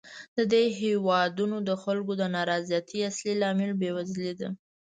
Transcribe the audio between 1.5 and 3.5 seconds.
د خلکو د نا رضایتۍ اصلي